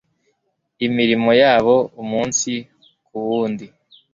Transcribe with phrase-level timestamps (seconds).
[0.87, 2.51] imirimo yabo umunsi
[3.05, 3.65] kuwundi